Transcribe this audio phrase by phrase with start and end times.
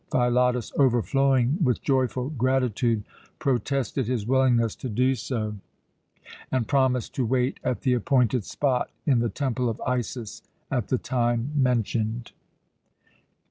[0.11, 3.03] Philotas, overflowing with joyful gratitude,
[3.37, 5.57] protested his willingness to do so,
[6.51, 10.41] and promised to wait at the appointed spot in the Temple of Isis
[10.71, 12.31] at the time mentioned.